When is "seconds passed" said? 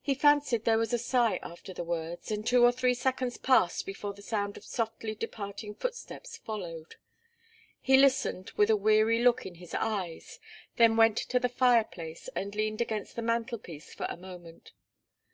2.94-3.84